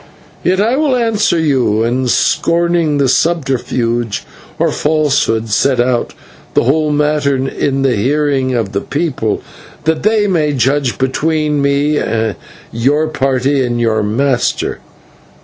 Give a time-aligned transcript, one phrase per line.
[0.43, 4.23] Yet I will answer you, and, scorning subterfuge
[4.57, 6.15] or falsehood, set out
[6.55, 9.43] the whole matter in the hearing of the people,
[9.83, 12.01] that they may judge between me,
[12.71, 14.79] your party, and your master.